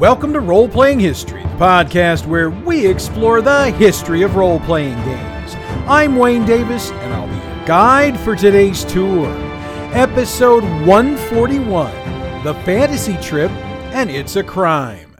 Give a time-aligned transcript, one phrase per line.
[0.00, 4.96] Welcome to Role Playing History, the podcast where we explore the history of role playing
[5.04, 5.54] games.
[5.86, 9.28] I'm Wayne Davis, and I'll be your guide for today's tour.
[9.92, 13.50] Episode 141 The Fantasy Trip,
[13.92, 15.18] and It's a Crime.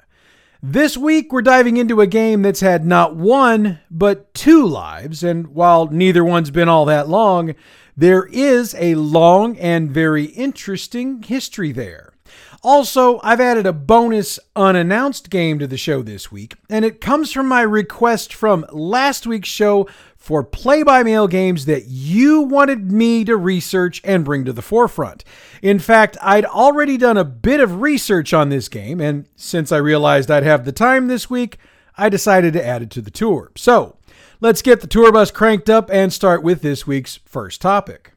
[0.62, 5.48] This week, we're diving into a game that's had not one, but two lives, and
[5.48, 7.54] while neither one's been all that long,
[7.98, 12.09] there is a long and very interesting history there.
[12.62, 17.32] Also, I've added a bonus unannounced game to the show this week, and it comes
[17.32, 22.92] from my request from last week's show for play by mail games that you wanted
[22.92, 25.24] me to research and bring to the forefront.
[25.62, 29.78] In fact, I'd already done a bit of research on this game, and since I
[29.78, 31.56] realized I'd have the time this week,
[31.96, 33.52] I decided to add it to the tour.
[33.56, 33.96] So,
[34.42, 38.12] let's get the tour bus cranked up and start with this week's first topic.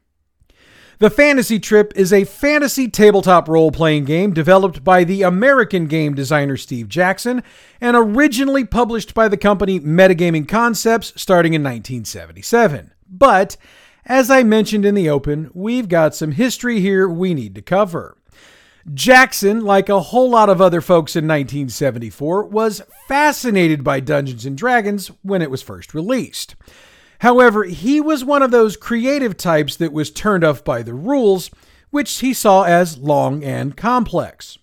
[1.04, 6.14] The Fantasy Trip is a fantasy tabletop role playing game developed by the American game
[6.14, 7.42] designer Steve Jackson
[7.78, 12.94] and originally published by the company Metagaming Concepts starting in 1977.
[13.06, 13.58] But,
[14.06, 18.16] as I mentioned in the open, we've got some history here we need to cover.
[18.94, 24.56] Jackson, like a whole lot of other folks in 1974, was fascinated by Dungeons and
[24.56, 26.54] Dragons when it was first released.
[27.24, 31.50] However, he was one of those creative types that was turned off by the rules,
[31.88, 34.58] which he saw as long and complex.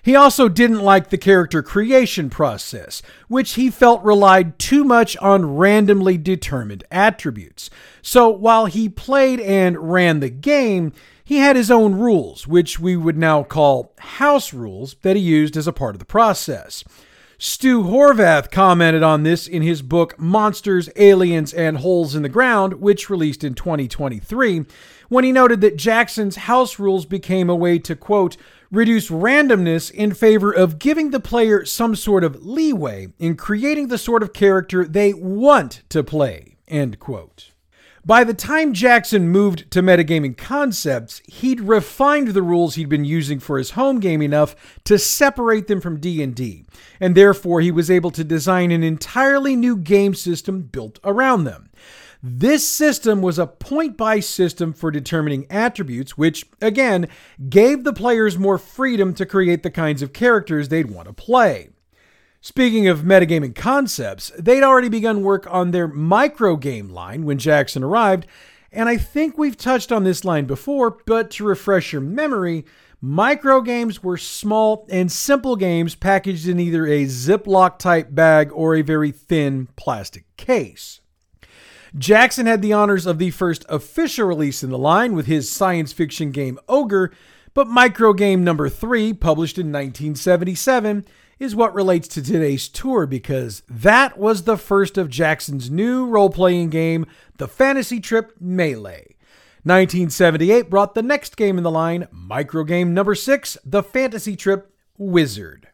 [0.00, 5.56] He also didn't like the character creation process, which he felt relied too much on
[5.56, 7.68] randomly determined attributes.
[8.00, 10.92] So while he played and ran the game,
[11.24, 15.56] he had his own rules, which we would now call house rules, that he used
[15.56, 16.84] as a part of the process.
[17.44, 22.74] Stu Horvath commented on this in his book Monsters, Aliens, and Holes in the Ground,
[22.74, 24.64] which released in 2023,
[25.08, 28.36] when he noted that Jackson's house rules became a way to, quote,
[28.70, 33.98] reduce randomness in favor of giving the player some sort of leeway in creating the
[33.98, 37.51] sort of character they want to play, end quote.
[38.04, 43.38] By the time Jackson moved to metagaming concepts, he'd refined the rules he'd been using
[43.38, 46.64] for his home game enough to separate them from D&D,
[46.98, 51.70] and therefore he was able to design an entirely new game system built around them.
[52.20, 57.06] This system was a point buy system for determining attributes, which, again,
[57.48, 61.70] gave the players more freedom to create the kinds of characters they'd want to play.
[62.44, 67.84] Speaking of metagaming concepts, they'd already begun work on their micro game line when Jackson
[67.84, 68.26] arrived,
[68.72, 72.64] and I think we've touched on this line before, but to refresh your memory,
[73.00, 78.74] micro games were small and simple games packaged in either a Ziploc type bag or
[78.74, 81.00] a very thin plastic case.
[81.96, 85.92] Jackson had the honors of the first official release in the line with his science
[85.92, 87.12] fiction game Ogre,
[87.54, 91.04] but micro game number 3, published in 1977,
[91.42, 96.30] is what relates to today's tour because that was the first of Jackson's new role
[96.30, 97.04] playing game,
[97.38, 99.16] The Fantasy Trip Melee.
[99.64, 105.66] 1978 brought the next game in the line, microgame number 6, The Fantasy Trip Wizard.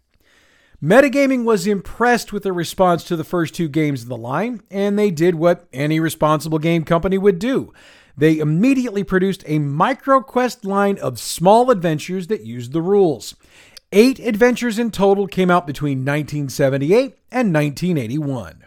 [0.83, 4.99] Metagaming was impressed with the response to the first two games in the line, and
[4.99, 7.75] they did what any responsible game company would do.
[8.19, 13.37] They immediately produced a MicroQuest line of small adventures that used the rules.
[13.93, 18.65] Eight adventures in total came out between 1978 and 1981.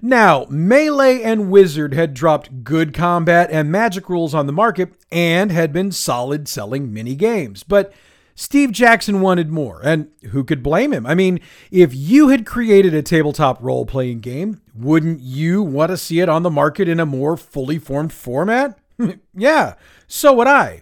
[0.00, 5.52] Now, Melee and Wizard had dropped good combat and magic rules on the market and
[5.52, 7.92] had been solid selling mini games, but
[8.34, 11.04] Steve Jackson wanted more, and who could blame him?
[11.04, 11.40] I mean,
[11.70, 16.30] if you had created a tabletop role playing game, wouldn't you want to see it
[16.30, 18.78] on the market in a more fully formed format?
[19.34, 19.74] yeah,
[20.06, 20.80] so would I.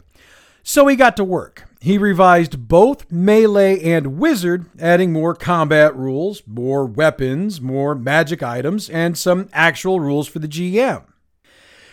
[0.62, 1.67] So he got to work.
[1.80, 8.90] He revised both Melee and Wizard, adding more combat rules, more weapons, more magic items,
[8.90, 11.04] and some actual rules for the GM.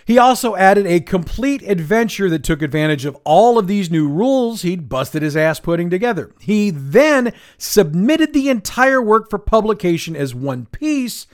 [0.06, 4.62] He also added a complete adventure that took advantage of all of these new rules
[4.62, 6.32] he'd busted his ass putting together.
[6.40, 11.26] He then submitted the entire work for publication as one piece,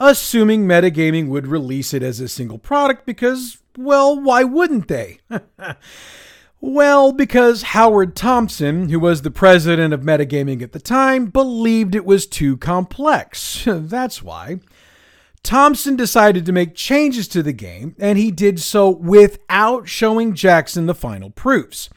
[0.00, 5.18] assuming Metagaming would release it as a single product because, well, why wouldn't they?
[6.60, 12.06] Well, because Howard Thompson, who was the president of Metagaming at the time, believed it
[12.06, 13.64] was too complex.
[13.66, 14.60] That's why.
[15.42, 20.86] Thompson decided to make changes to the game, and he did so without showing Jackson
[20.86, 21.88] the final proofs.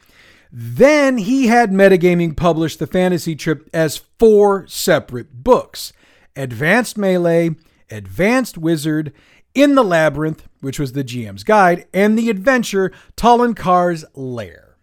[0.52, 5.92] Then he had Metagaming publish the Fantasy Trip as four separate books
[6.36, 7.56] Advanced Melee,
[7.90, 9.12] Advanced Wizard,
[9.54, 14.76] In the Labyrinth, which was the GM's guide, and the adventure Car's Lair.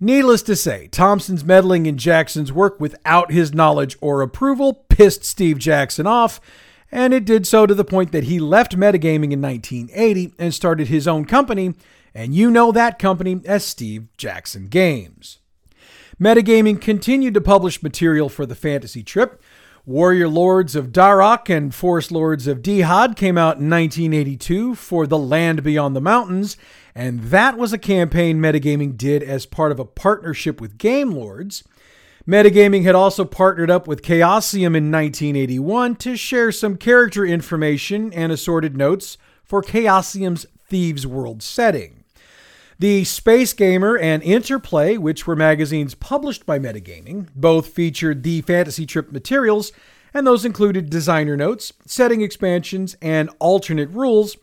[0.00, 5.58] Needless to say, Thompson's meddling in Jackson's work without his knowledge or approval pissed Steve
[5.58, 6.40] Jackson off,
[6.92, 10.88] and it did so to the point that he left metagaming in 1980 and started
[10.88, 11.74] his own company,
[12.14, 15.38] and you know that company as Steve Jackson Games.
[16.20, 19.42] Metagaming continued to publish material for the fantasy trip.
[19.86, 25.18] Warrior Lords of Darok and Forest Lords of Dihad came out in 1982 for The
[25.18, 26.56] Land Beyond the Mountains,
[26.94, 31.64] and that was a campaign Metagaming did as part of a partnership with Game Lords.
[32.26, 38.32] Metagaming had also partnered up with Chaosium in 1981 to share some character information and
[38.32, 42.03] assorted notes for Chaosium's Thieves World setting.
[42.78, 48.84] The Space Gamer and Interplay, which were magazines published by Metagaming, both featured the Fantasy
[48.84, 49.70] Trip materials,
[50.12, 54.36] and those included designer notes, setting expansions, and alternate rules,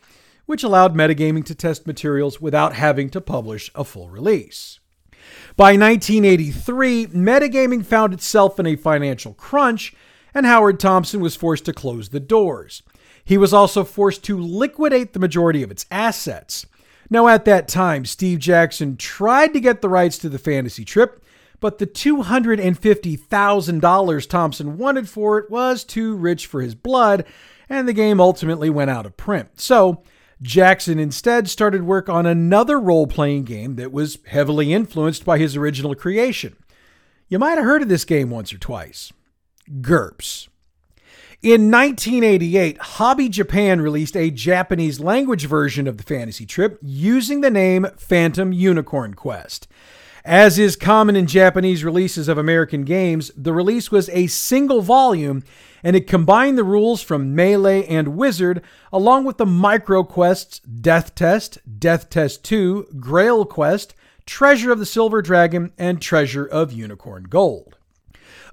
[0.46, 4.80] which allowed Metagaming to test materials without having to publish a full release.
[5.54, 9.94] By 1983, Metagaming found itself in a financial crunch,
[10.32, 12.82] and Howard Thompson was forced to close the doors.
[13.24, 16.64] He was also forced to liquidate the majority of its assets.
[17.10, 21.24] Now, at that time, Steve Jackson tried to get the rights to the fantasy trip,
[21.60, 27.24] but the $250,000 Thompson wanted for it was too rich for his blood,
[27.68, 29.60] and the game ultimately went out of print.
[29.60, 30.02] So,
[30.42, 35.56] Jackson instead started work on another role playing game that was heavily influenced by his
[35.56, 36.56] original creation.
[37.28, 39.12] You might have heard of this game once or twice
[39.80, 40.48] GURPS.
[41.42, 47.50] In 1988, Hobby Japan released a Japanese language version of the fantasy trip using the
[47.50, 49.66] name Phantom Unicorn Quest.
[50.24, 55.42] As is common in Japanese releases of American games, the release was a single volume
[55.82, 58.62] and it combined the rules from Melee and Wizard
[58.92, 63.96] along with the micro quests Death Test, Death Test 2, Grail Quest,
[64.26, 67.78] Treasure of the Silver Dragon, and Treasure of Unicorn Gold.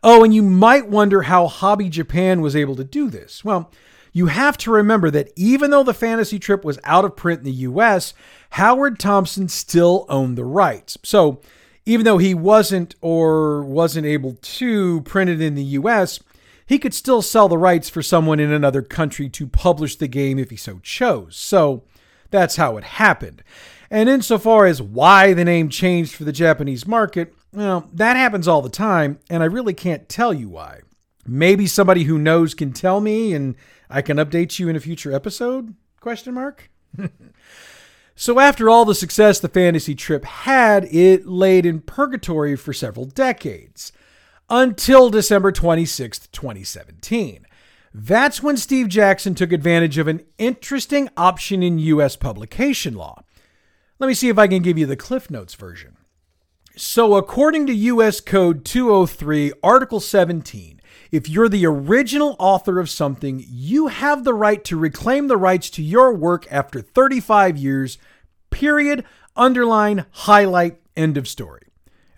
[0.04, 3.44] Oh, and you might wonder how Hobby Japan was able to do this.
[3.44, 3.72] Well,
[4.12, 7.46] you have to remember that even though the fantasy trip was out of print in
[7.46, 8.14] the US,
[8.52, 10.98] Howard Thompson still owned the rights.
[11.04, 11.42] So,
[11.86, 16.20] even though he wasn't or wasn't able to print it in the US,
[16.66, 20.38] he could still sell the rights for someone in another country to publish the game
[20.38, 21.36] if he so chose.
[21.36, 21.84] So,
[22.32, 23.44] that's how it happened.
[23.92, 28.62] And insofar as why the name changed for the Japanese market, well, that happens all
[28.62, 30.82] the time, and I really can't tell you why.
[31.26, 33.56] Maybe somebody who knows can tell me and
[33.90, 35.76] I can update you in a future episode?
[36.00, 36.70] Question mark.
[38.16, 43.06] so after all the success the fantasy trip had, it laid in purgatory for several
[43.06, 43.92] decades
[44.50, 47.46] until December 26, 2017.
[47.94, 53.24] That's when Steve Jackson took advantage of an interesting option in US publication law.
[53.98, 55.98] Let me see if I can give you the Cliff Notes version.
[56.82, 58.22] So, according to U.S.
[58.22, 60.80] Code 203, Article 17,
[61.12, 65.70] if you're the original author of something, you have the right to reclaim the rights
[65.72, 67.98] to your work after 35 years,
[68.50, 69.04] period,
[69.36, 71.64] underline, highlight, end of story.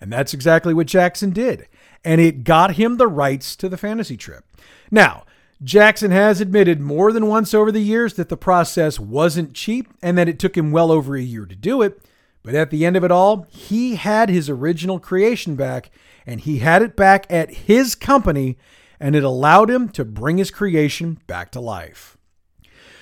[0.00, 1.66] And that's exactly what Jackson did.
[2.04, 4.44] And it got him the rights to the fantasy trip.
[4.92, 5.24] Now,
[5.60, 10.16] Jackson has admitted more than once over the years that the process wasn't cheap and
[10.16, 12.00] that it took him well over a year to do it.
[12.42, 15.90] But at the end of it all, he had his original creation back,
[16.26, 18.58] and he had it back at his company,
[18.98, 22.16] and it allowed him to bring his creation back to life.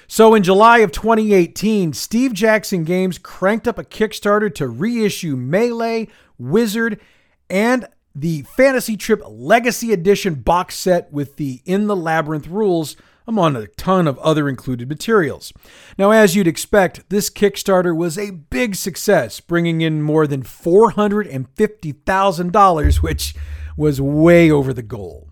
[0.07, 6.09] So in July of 2018, Steve Jackson Games cranked up a Kickstarter to reissue Melee,
[6.37, 7.01] Wizard,
[7.49, 12.97] and the Fantasy Trip Legacy Edition box set with the In the Labyrinth rules
[13.27, 15.53] among a ton of other included materials.
[15.99, 22.97] Now, as you'd expect, this Kickstarter was a big success, bringing in more than $450,000,
[22.97, 23.35] which
[23.77, 25.29] was way over the goal.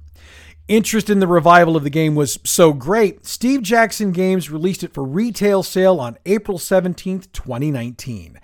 [0.68, 4.92] Interest in the revival of the game was so great, Steve Jackson Games released it
[4.92, 8.38] for retail sale on April 17, 2019.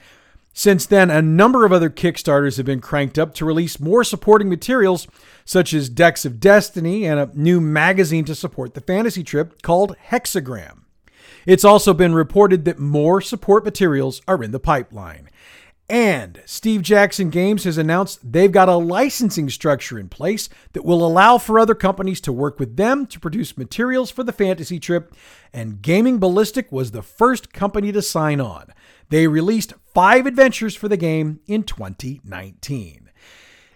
[0.57, 4.49] Since then, a number of other Kickstarters have been cranked up to release more supporting
[4.49, 5.09] materials,
[5.45, 9.97] such as Decks of Destiny and a new magazine to support the fantasy trip called
[10.11, 10.83] Hexagram.
[11.45, 15.29] It's also been reported that more support materials are in the pipeline.
[15.91, 21.05] And Steve Jackson Games has announced they've got a licensing structure in place that will
[21.05, 25.15] allow for other companies to work with them to produce materials for the fantasy trip.
[25.53, 28.73] And Gaming Ballistic was the first company to sign on.
[29.11, 33.11] They released five adventures for the game in 2019.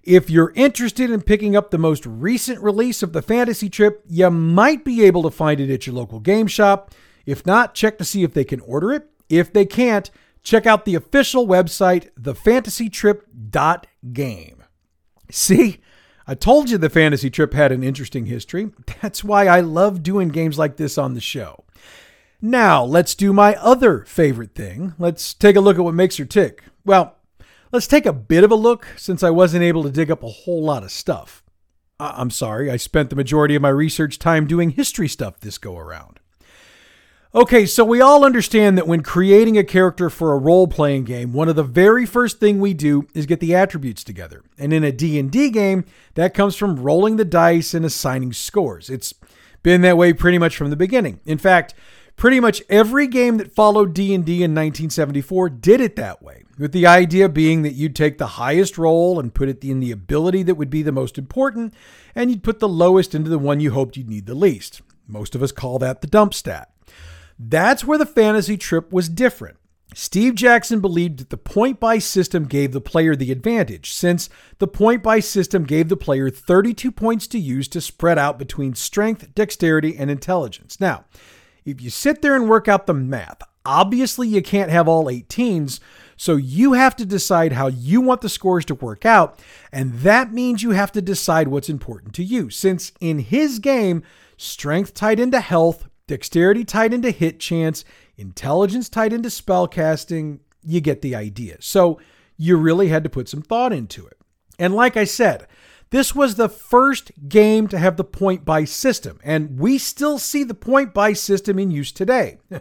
[0.03, 4.31] If you're interested in picking up the most recent release of the Fantasy Trip, you
[4.31, 6.95] might be able to find it at your local game shop.
[7.27, 9.11] If not, check to see if they can order it.
[9.29, 10.11] If they can't,
[10.43, 14.65] check out the official website, thefantasytrip.game.
[15.31, 15.81] See,
[16.27, 18.71] I told you the fantasy trip had an interesting history.
[19.03, 21.67] That's why I love doing games like this on the show.
[22.41, 24.95] Now, let's do my other favorite thing.
[24.99, 26.63] Let's take a look at what makes her tick.
[26.85, 27.17] Well,
[27.73, 30.29] let's take a bit of a look since I wasn't able to dig up a
[30.29, 31.43] whole lot of stuff.
[31.99, 35.77] I'm sorry, I spent the majority of my research time doing history stuff this go
[35.77, 36.21] around.
[37.35, 41.49] Okay, so we all understand that when creating a character for a role-playing game, one
[41.49, 44.43] of the very first thing we do is get the attributes together.
[44.57, 48.89] And in a D&D game, that comes from rolling the dice and assigning scores.
[48.89, 49.13] It's
[49.63, 51.21] been that way pretty much from the beginning.
[51.27, 51.75] In fact,
[52.19, 56.87] pretty much every game that followed D&D in 1974 did it that way, with the
[56.87, 60.57] idea being that you'd take the highest roll and put it in the ability that
[60.57, 61.73] would be the most important,
[62.15, 64.83] and you'd put the lowest into the one you hoped you'd need the least.
[65.07, 66.71] Most of us call that the dump stat.
[67.39, 69.57] That's where the fantasy trip was different.
[69.95, 74.67] Steve Jackson believed that the point buy system gave the player the advantage, since the
[74.67, 79.35] point buy system gave the player 32 points to use to spread out between strength,
[79.35, 80.79] dexterity, and intelligence.
[80.81, 81.05] Now,
[81.69, 85.81] if you sit there and work out the math, obviously you can't have all 18s,
[86.17, 89.39] so you have to decide how you want the scores to work out,
[89.73, 92.51] and that means you have to decide what's important to you.
[92.51, 94.03] Since in his game,
[94.37, 97.85] strength tied into health, Dexterity tied into hit chance,
[98.17, 100.41] intelligence tied into spell casting.
[100.65, 101.59] You get the idea.
[101.61, 102.01] So
[102.39, 104.17] you really had to put some thought into it.
[104.59, 105.47] And like I said,
[105.91, 110.45] this was the first game to have the point buy system, and we still see
[110.45, 112.39] the point buy system in use today.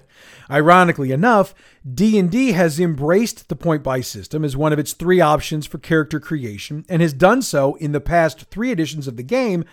[0.50, 1.54] Ironically enough,
[1.92, 6.20] D&D has embraced the point buy system as one of its three options for character
[6.20, 9.66] creation and has done so in the past 3 editions of the game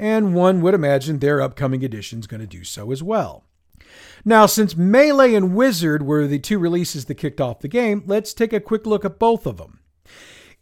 [0.00, 3.44] and one would imagine their upcoming edition is going to do so as well.
[4.24, 8.32] Now, since Melee and Wizard were the two releases that kicked off the game, let's
[8.32, 9.80] take a quick look at both of them.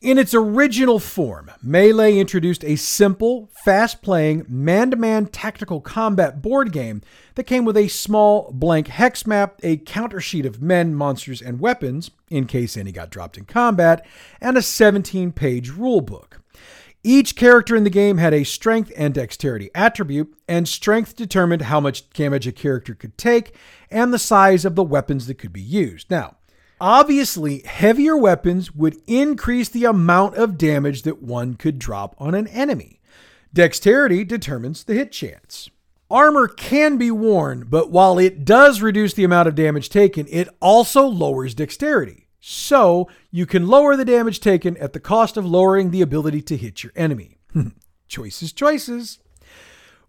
[0.00, 6.40] In its original form, Melee introduced a simple, fast playing, man to man tactical combat
[6.40, 7.02] board game
[7.35, 11.59] that came with a small blank hex map, a counter sheet of men, monsters, and
[11.59, 14.07] weapons, in case any got dropped in combat,
[14.40, 16.35] and a 17 page rulebook.
[17.02, 21.81] Each character in the game had a strength and dexterity attribute, and strength determined how
[21.81, 23.52] much damage a character could take
[23.90, 26.09] and the size of the weapons that could be used.
[26.09, 26.37] Now,
[26.80, 32.47] obviously, heavier weapons would increase the amount of damage that one could drop on an
[32.49, 33.00] enemy.
[33.52, 35.70] Dexterity determines the hit chance.
[36.11, 40.49] Armor can be worn, but while it does reduce the amount of damage taken, it
[40.61, 42.28] also lowers dexterity.
[42.40, 46.56] So you can lower the damage taken at the cost of lowering the ability to
[46.56, 47.38] hit your enemy.
[48.08, 49.18] choices, choices.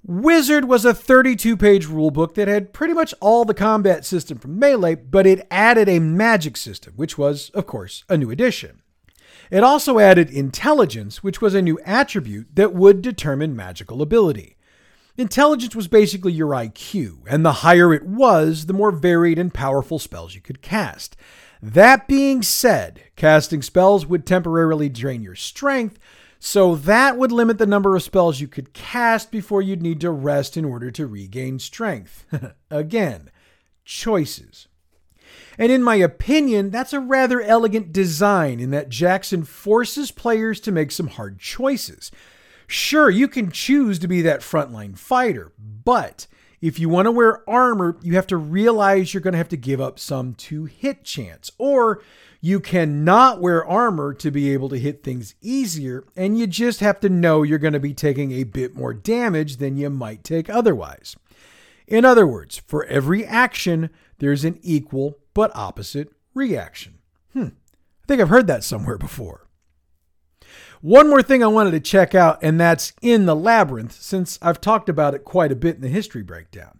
[0.05, 4.57] Wizard was a 32 page rulebook that had pretty much all the combat system from
[4.57, 8.81] Melee, but it added a magic system, which was, of course, a new addition.
[9.51, 14.55] It also added intelligence, which was a new attribute that would determine magical ability.
[15.17, 19.99] Intelligence was basically your IQ, and the higher it was, the more varied and powerful
[19.99, 21.17] spells you could cast.
[21.61, 25.99] That being said, casting spells would temporarily drain your strength,
[26.39, 30.09] so that would limit the number of spells you could cast before you'd need to
[30.09, 32.25] rest in order to regain strength.
[32.71, 33.29] Again,
[33.83, 34.69] choices.
[35.57, 40.71] And in my opinion, that's a rather elegant design in that Jackson forces players to
[40.71, 42.09] make some hard choices.
[42.65, 46.27] Sure, you can choose to be that frontline fighter, but
[46.61, 49.57] if you want to wear armor, you have to realize you're going to have to
[49.57, 51.51] give up some to hit chance.
[51.57, 52.01] Or
[52.41, 56.99] you cannot wear armor to be able to hit things easier, and you just have
[57.01, 60.49] to know you're going to be taking a bit more damage than you might take
[60.49, 61.15] otherwise.
[61.87, 66.99] In other words, for every action, there's an equal but opposite reaction.
[67.33, 67.47] Hmm,
[68.03, 69.47] I think I've heard that somewhere before.
[70.81, 74.61] One more thing I wanted to check out, and that's in the Labyrinth, since I've
[74.61, 76.78] talked about it quite a bit in the history breakdown.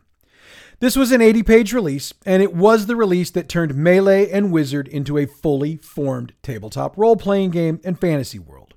[0.82, 4.50] This was an 80 page release, and it was the release that turned Melee and
[4.50, 8.76] Wizard into a fully formed tabletop role playing game and fantasy world.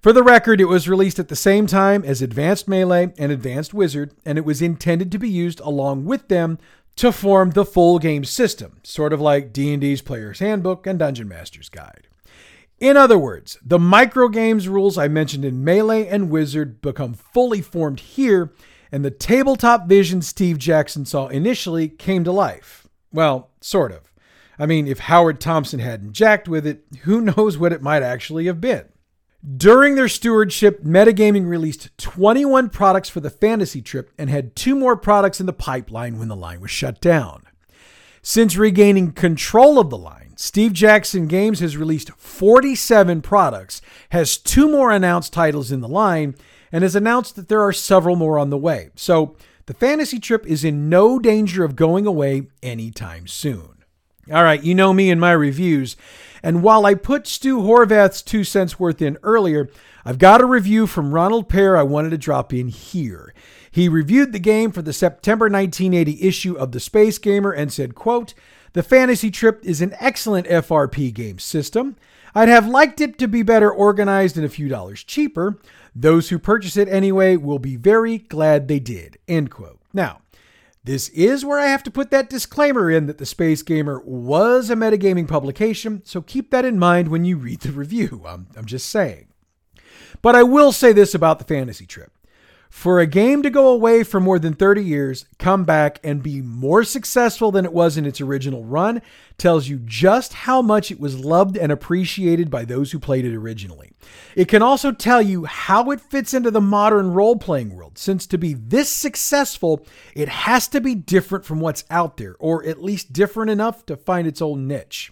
[0.00, 3.72] For the record, it was released at the same time as Advanced Melee and Advanced
[3.72, 6.58] Wizard, and it was intended to be used along with them
[6.96, 11.68] to form the full game system, sort of like D&D's Player's Handbook and Dungeon Master's
[11.68, 12.08] Guide.
[12.80, 18.00] In other words, the microgames rules I mentioned in Melee and Wizard become fully formed
[18.00, 18.52] here,
[18.90, 22.86] and the tabletop vision Steve Jackson saw initially came to life.
[23.12, 24.12] Well, sort of.
[24.58, 28.46] I mean, if Howard Thompson hadn't jacked with it, who knows what it might actually
[28.46, 28.86] have been.
[29.56, 34.96] During their stewardship, Metagaming released 21 products for the fantasy trip and had two more
[34.96, 37.44] products in the pipeline when the line was shut down.
[38.20, 43.80] Since regaining control of the line, Steve Jackson Games has released 47 products,
[44.10, 46.34] has two more announced titles in the line,
[46.72, 48.90] and has announced that there are several more on the way.
[48.94, 53.84] So the fantasy trip is in no danger of going away anytime soon.
[54.32, 55.96] All right, you know me and my reviews.
[56.42, 59.68] And while I put Stu Horvath's two cents worth in earlier,
[60.04, 63.34] I've got a review from Ronald Pehr I wanted to drop in here.
[63.70, 67.94] He reviewed the game for the September 1980 issue of the Space Gamer and said,
[67.94, 68.34] quote,
[68.72, 71.96] The Fantasy Trip is an excellent FRP game system.
[72.34, 75.58] I'd have liked it to be better organized and a few dollars cheaper.
[76.00, 79.18] Those who purchase it anyway will be very glad they did.
[79.26, 79.80] End quote.
[79.92, 80.20] Now,
[80.84, 84.70] this is where I have to put that disclaimer in that the Space Gamer was
[84.70, 88.22] a metagaming publication, so keep that in mind when you read the review.
[88.24, 89.26] I'm, I'm just saying.
[90.22, 92.12] But I will say this about the fantasy trip.
[92.70, 96.42] For a game to go away for more than 30 years, come back, and be
[96.42, 99.00] more successful than it was in its original run
[99.38, 103.34] tells you just how much it was loved and appreciated by those who played it
[103.34, 103.92] originally.
[104.36, 108.26] It can also tell you how it fits into the modern role playing world, since
[108.26, 112.82] to be this successful, it has to be different from what's out there, or at
[112.82, 115.10] least different enough to find its own niche.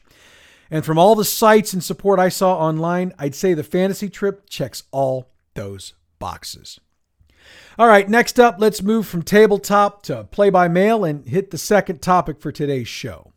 [0.70, 4.48] And from all the sites and support I saw online, I'd say the fantasy trip
[4.48, 6.80] checks all those boxes.
[7.78, 11.58] All right, next up, let's move from tabletop to play by mail and hit the
[11.58, 13.32] second topic for today's show.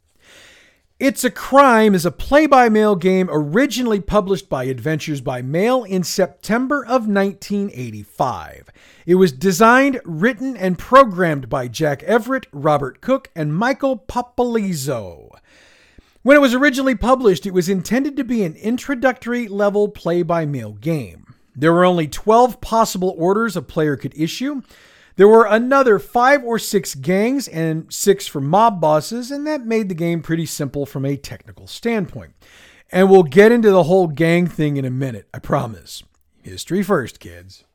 [0.98, 5.84] It's a Crime is a play by mail game originally published by Adventures by Mail
[5.84, 8.70] in September of 1985.
[9.06, 15.32] It was designed, written, and programmed by Jack Everett, Robert Cook, and Michael Popolizzo.
[16.22, 20.46] When it was originally published, it was intended to be an introductory level play by
[20.46, 21.29] mail game.
[21.60, 24.62] There were only 12 possible orders a player could issue.
[25.18, 29.90] There were another five or six gangs and six for mob bosses, and that made
[29.90, 32.34] the game pretty simple from a technical standpoint.
[32.92, 36.04] And we'll get into the whole gang thing in a minute, I promise.
[36.42, 37.66] History first, kids.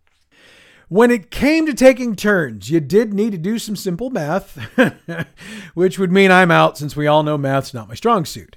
[0.88, 4.56] When it came to taking turns, you did need to do some simple math,
[5.74, 8.56] which would mean I'm out since we all know math's not my strong suit.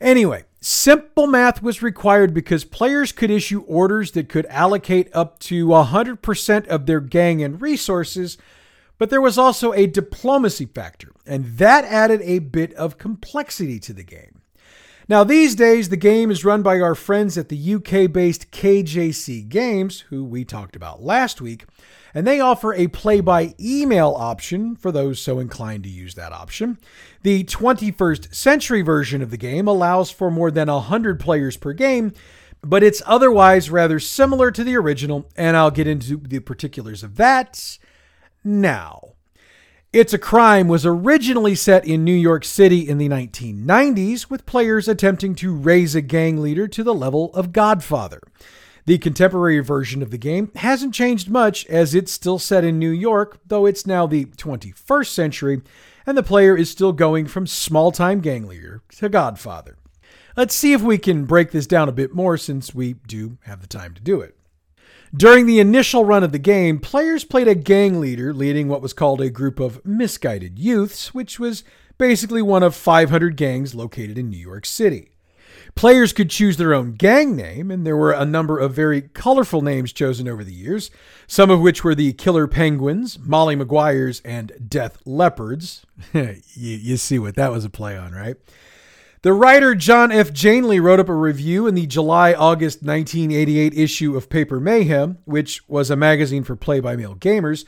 [0.00, 5.66] Anyway, simple math was required because players could issue orders that could allocate up to
[5.66, 8.38] 100% of their gang and resources,
[8.98, 13.92] but there was also a diplomacy factor, and that added a bit of complexity to
[13.92, 14.42] the game.
[15.08, 19.48] Now, these days, the game is run by our friends at the UK based KJC
[19.48, 21.64] Games, who we talked about last week,
[22.18, 26.32] and they offer a play by email option for those so inclined to use that
[26.32, 26.76] option.
[27.22, 32.12] The 21st century version of the game allows for more than 100 players per game,
[32.60, 37.14] but it's otherwise rather similar to the original, and I'll get into the particulars of
[37.18, 37.78] that
[38.42, 39.12] now.
[39.92, 44.88] It's a Crime was originally set in New York City in the 1990s, with players
[44.88, 48.22] attempting to raise a gang leader to the level of Godfather.
[48.88, 52.88] The contemporary version of the game hasn't changed much as it's still set in New
[52.88, 55.60] York, though it's now the 21st century,
[56.06, 59.76] and the player is still going from small time gang leader to Godfather.
[60.38, 63.60] Let's see if we can break this down a bit more since we do have
[63.60, 64.38] the time to do it.
[65.14, 68.94] During the initial run of the game, players played a gang leader leading what was
[68.94, 71.62] called a group of misguided youths, which was
[71.98, 75.10] basically one of 500 gangs located in New York City.
[75.74, 79.62] Players could choose their own gang name, and there were a number of very colorful
[79.62, 80.90] names chosen over the years,
[81.26, 85.86] some of which were the Killer Penguins, Molly Maguires, and Death Leopards.
[86.12, 88.36] you, you see what that was a play on, right?
[89.22, 90.30] The writer John F.
[90.30, 95.68] Janely wrote up a review in the July August 1988 issue of Paper Mayhem, which
[95.68, 97.66] was a magazine for play by mail gamers.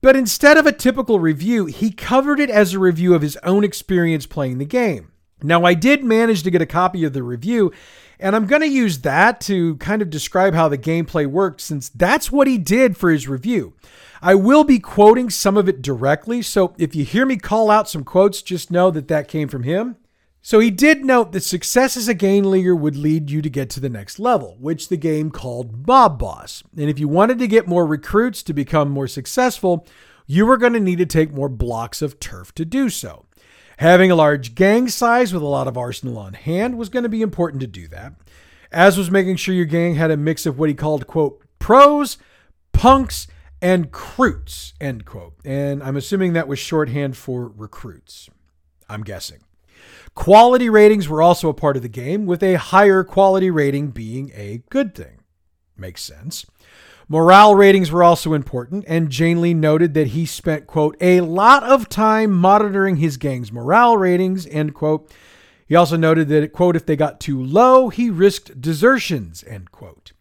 [0.00, 3.62] But instead of a typical review, he covered it as a review of his own
[3.62, 5.12] experience playing the game.
[5.42, 7.72] Now, I did manage to get a copy of the review,
[8.18, 11.88] and I'm going to use that to kind of describe how the gameplay worked, since
[11.90, 13.74] that's what he did for his review.
[14.22, 17.88] I will be quoting some of it directly, so if you hear me call out
[17.88, 19.96] some quotes, just know that that came from him.
[20.40, 23.68] So he did note that success as a game leader would lead you to get
[23.70, 26.62] to the next level, which the game called Mob Boss.
[26.76, 29.86] And if you wanted to get more recruits to become more successful,
[30.24, 33.25] you were going to need to take more blocks of turf to do so.
[33.78, 37.08] Having a large gang size with a lot of arsenal on hand was going to
[37.08, 38.14] be important to do that,
[38.72, 42.16] as was making sure your gang had a mix of what he called, quote, pros,
[42.72, 43.26] punks,
[43.60, 45.34] and croots, end quote.
[45.44, 48.30] And I'm assuming that was shorthand for recruits.
[48.88, 49.40] I'm guessing.
[50.14, 54.30] Quality ratings were also a part of the game, with a higher quality rating being
[54.34, 55.20] a good thing.
[55.76, 56.46] Makes sense.
[57.08, 61.62] Morale ratings were also important, and Jane Lee noted that he spent, quote, a lot
[61.62, 65.12] of time monitoring his gang's morale ratings, end quote.
[65.68, 70.12] He also noted that, quote, if they got too low, he risked desertions, end quote.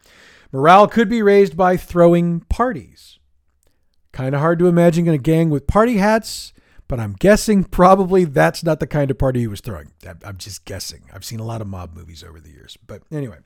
[0.52, 3.18] Morale could be raised by throwing parties.
[4.12, 6.54] Kind of hard to imagine in a gang with party hats,
[6.88, 9.92] but I'm guessing probably that's not the kind of party he was throwing.
[10.24, 11.10] I'm just guessing.
[11.12, 12.78] I've seen a lot of mob movies over the years.
[12.86, 13.40] But anyway,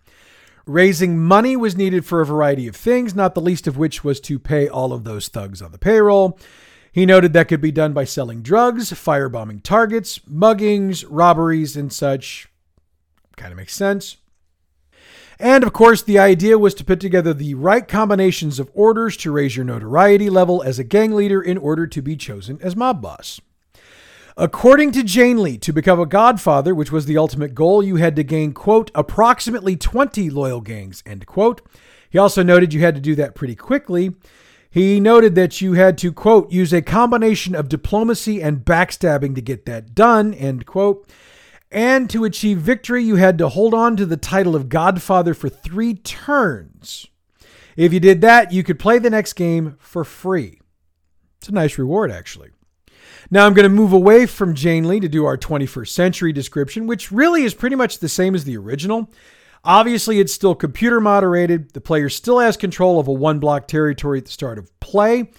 [0.70, 4.20] Raising money was needed for a variety of things, not the least of which was
[4.20, 6.38] to pay all of those thugs on the payroll.
[6.92, 12.50] He noted that could be done by selling drugs, firebombing targets, muggings, robberies, and such.
[13.36, 14.18] Kind of makes sense.
[15.40, 19.32] And of course, the idea was to put together the right combinations of orders to
[19.32, 23.02] raise your notoriety level as a gang leader in order to be chosen as mob
[23.02, 23.42] boss.
[24.38, 28.16] According to Jane Lee, to become a godfather, which was the ultimate goal, you had
[28.16, 31.62] to gain, quote, approximately 20 loyal gangs, end quote.
[32.10, 34.16] He also noted you had to do that pretty quickly.
[34.72, 39.42] He noted that you had to, quote, use a combination of diplomacy and backstabbing to
[39.42, 41.10] get that done, end quote.
[41.72, 45.50] And to achieve victory, you had to hold on to the title of Godfather for
[45.50, 47.08] three turns.
[47.76, 50.60] If you did that, you could play the next game for free.
[51.38, 52.50] It's a nice reward, actually.
[53.32, 56.88] Now I'm going to move away from Jane Lee to do our 21st century description,
[56.88, 59.12] which really is pretty much the same as the original.
[59.64, 61.74] Obviously, it's still computer moderated.
[61.74, 65.32] The player still has control of a one block territory at the start of play.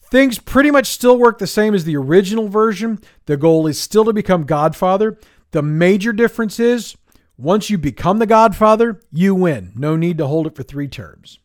[0.00, 3.00] Things pretty much still work the same as the original version.
[3.26, 5.18] The goal is still to become Godfather.
[5.50, 6.96] The major difference is
[7.36, 9.72] once you become the Godfather, you win.
[9.74, 11.38] No need to hold it for three terms.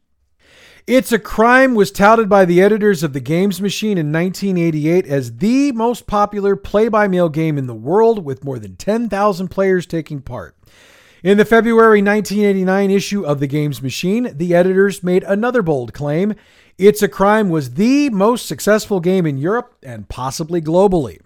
[0.88, 5.36] It's a Crime was touted by the editors of the Games Machine in 1988 as
[5.36, 9.86] the most popular play by mail game in the world, with more than 10,000 players
[9.86, 10.56] taking part.
[11.24, 16.36] In the February 1989 issue of the Games Machine, the editors made another bold claim
[16.78, 21.20] It's a Crime was the most successful game in Europe and possibly globally.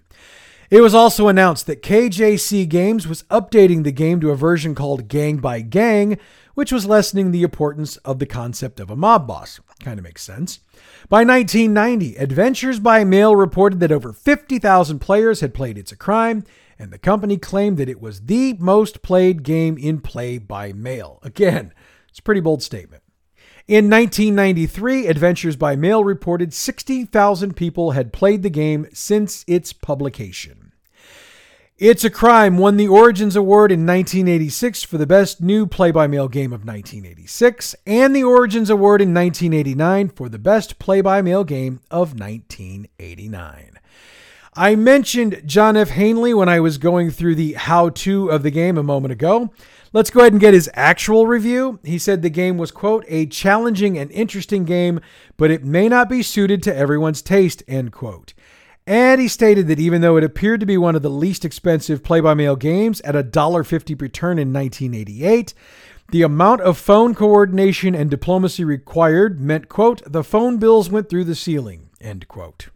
[0.71, 5.07] It was also announced that KJC Games was updating the game to a version called
[5.07, 6.17] Gang by Gang,
[6.53, 9.59] which was lessening the importance of the concept of a mob boss.
[9.83, 10.59] Kind of makes sense.
[11.09, 16.43] By 1990, Adventures by Mail reported that over 50,000 players had played It's a Crime,
[16.77, 21.19] and the company claimed that it was the most played game in play by mail.
[21.21, 21.73] Again,
[22.09, 23.03] it's a pretty bold statement.
[23.67, 30.60] In 1993, Adventures by Mail reported 60,000 people had played the game since its publication.
[31.81, 36.05] It's a Crime won the Origins Award in 1986 for the best new play by
[36.05, 41.23] mail game of 1986 and the Origins Award in 1989 for the best play by
[41.23, 43.79] mail game of 1989.
[44.53, 45.89] I mentioned John F.
[45.89, 49.51] Hanley when I was going through the how to of the game a moment ago.
[49.91, 51.79] Let's go ahead and get his actual review.
[51.83, 54.99] He said the game was, quote, a challenging and interesting game,
[55.35, 58.35] but it may not be suited to everyone's taste, end quote.
[58.87, 62.03] And he stated that even though it appeared to be one of the least expensive
[62.03, 65.53] play by mail games at $1.50 per turn in 1988,
[66.11, 71.23] the amount of phone coordination and diplomacy required meant, quote, the phone bills went through
[71.23, 72.69] the ceiling, end quote.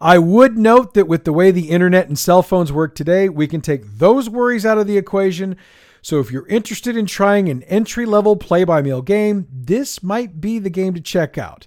[0.00, 3.48] I would note that with the way the internet and cell phones work today, we
[3.48, 5.56] can take those worries out of the equation.
[6.02, 10.40] So if you're interested in trying an entry level play by mail game, this might
[10.40, 11.66] be the game to check out.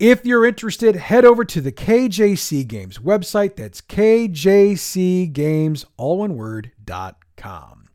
[0.00, 3.54] If you're interested, head over to the KJC Games website.
[3.54, 7.88] That's KJCGames, all one word, dot com.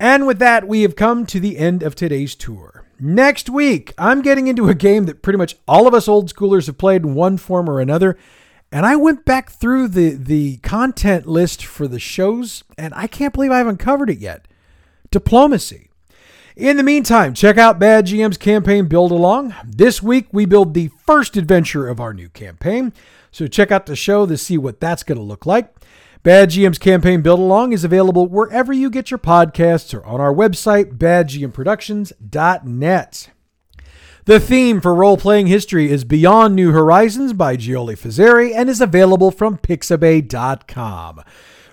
[0.00, 2.84] And with that, we have come to the end of today's tour.
[2.98, 6.66] Next week, I'm getting into a game that pretty much all of us old schoolers
[6.66, 8.18] have played in one form or another.
[8.72, 13.34] And I went back through the, the content list for the shows, and I can't
[13.34, 14.46] believe I haven't covered it yet.
[15.10, 15.89] Diplomacy.
[16.60, 19.54] In the meantime, check out Bad GM's campaign Build Along.
[19.64, 22.92] This week, we build the first adventure of our new campaign.
[23.30, 25.74] So check out the show to see what that's going to look like.
[26.22, 30.34] Bad GM's campaign Build Along is available wherever you get your podcasts or on our
[30.34, 33.30] website, badgmproductions.net.
[34.26, 38.82] The theme for role playing history is Beyond New Horizons by Giole Fazzeri and is
[38.82, 41.22] available from pixabay.com.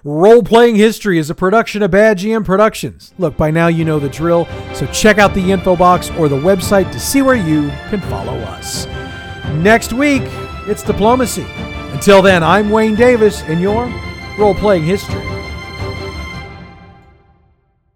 [0.08, 3.14] Role Playing History is a production of Bad GM Productions.
[3.18, 6.38] Look, by now you know the drill, so check out the info box or the
[6.38, 8.86] website to see where you can follow us.
[9.56, 10.22] Next week,
[10.66, 11.46] it's diplomacy.
[11.92, 13.94] Until then, I'm Wayne Davis, and your
[14.40, 15.37] Role Playing History.